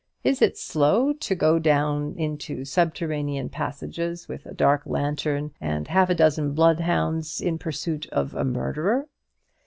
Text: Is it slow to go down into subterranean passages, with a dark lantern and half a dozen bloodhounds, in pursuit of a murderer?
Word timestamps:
Is 0.23 0.41
it 0.41 0.57
slow 0.57 1.13
to 1.13 1.35
go 1.35 1.59
down 1.59 2.15
into 2.17 2.65
subterranean 2.65 3.49
passages, 3.49 4.27
with 4.27 4.47
a 4.47 4.53
dark 4.55 4.81
lantern 4.87 5.51
and 5.61 5.87
half 5.87 6.09
a 6.09 6.15
dozen 6.15 6.53
bloodhounds, 6.55 7.39
in 7.39 7.59
pursuit 7.59 8.07
of 8.07 8.33
a 8.33 8.43
murderer? 8.43 9.07